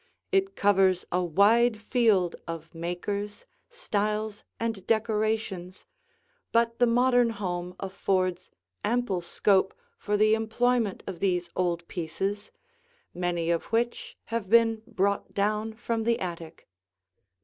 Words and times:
It 0.31 0.55
covers 0.55 1.05
a 1.11 1.23
wide 1.23 1.79
field 1.79 2.35
of 2.47 2.73
makers, 2.73 3.45
styles, 3.69 4.43
and 4.59 4.83
decorations, 4.87 5.85
but 6.51 6.79
the 6.79 6.87
modern 6.87 7.29
home 7.29 7.75
affords 7.79 8.49
ample 8.83 9.21
scope 9.21 9.75
for 9.99 10.17
the 10.17 10.33
employment 10.33 11.03
of 11.05 11.19
these 11.19 11.51
old 11.55 11.87
pieces, 11.87 12.49
many 13.13 13.51
of 13.51 13.65
which 13.65 14.17
have 14.33 14.49
been 14.49 14.81
brought 14.87 15.35
down 15.35 15.73
from 15.75 16.01
the 16.03 16.19
attic. 16.19 16.67